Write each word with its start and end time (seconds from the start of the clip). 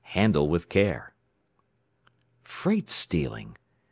HANDLE 0.03 0.49
WITH 0.49 0.67
CARE!" 0.67 1.13
"Freight 2.41 2.89
stealing! 2.89 3.55